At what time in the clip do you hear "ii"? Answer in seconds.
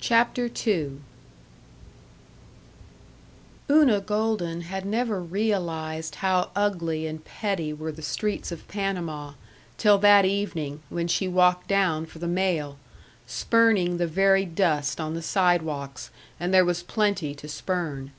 0.66-0.96